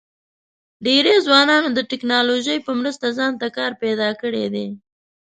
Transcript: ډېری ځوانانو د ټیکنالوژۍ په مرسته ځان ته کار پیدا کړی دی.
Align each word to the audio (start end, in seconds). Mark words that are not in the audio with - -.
ډېری 0.85 1.15
ځوانانو 1.25 1.69
د 1.73 1.79
ټیکنالوژۍ 1.91 2.57
په 2.65 2.71
مرسته 2.79 3.05
ځان 3.17 3.33
ته 3.41 3.47
کار 3.57 3.71
پیدا 3.83 4.09
کړی 4.21 4.45
دی. 4.53 4.67